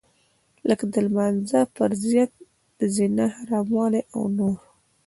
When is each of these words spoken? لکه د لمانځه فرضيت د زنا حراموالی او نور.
لکه 0.69 0.83
د 0.93 0.95
لمانځه 1.05 1.59
فرضيت 1.75 2.31
د 2.79 2.81
زنا 2.95 3.25
حراموالی 3.37 4.01
او 4.15 4.21
نور. 4.37 4.57